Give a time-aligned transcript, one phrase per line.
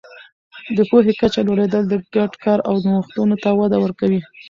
[0.75, 4.21] د پوهې کچه لوړېدل د ګډ کار او نوښتونو ته وده ورکوي.